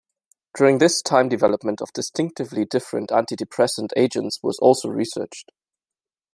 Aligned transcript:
During 0.57 0.79
this 0.79 0.99
time 1.03 1.29
development 1.29 1.79
of 1.79 1.93
distinctively 1.93 2.65
different 2.65 3.11
antidepressant 3.11 3.91
agents 3.95 4.39
was 4.41 4.57
also 4.57 4.89
researched. 4.89 5.51